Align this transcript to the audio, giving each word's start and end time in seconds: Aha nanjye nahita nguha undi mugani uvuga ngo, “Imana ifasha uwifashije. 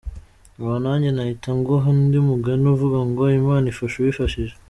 Aha 0.61 0.75
nanjye 0.83 1.09
nahita 1.11 1.49
nguha 1.57 1.87
undi 1.93 2.17
mugani 2.27 2.65
uvuga 2.73 2.99
ngo, 3.09 3.23
“Imana 3.39 3.65
ifasha 3.73 3.95
uwifashije. 3.97 4.53